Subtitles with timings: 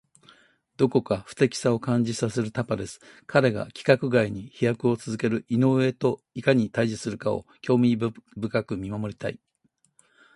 [0.77, 2.99] どこか不敵さを感じさせるタパレス。
[3.27, 9.39] 彼が規格外に飛躍を続ける井上といかに対峙するかを興味深く見守りたい。